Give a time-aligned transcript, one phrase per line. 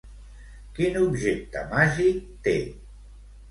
[0.79, 2.57] Quin objecte màgic té?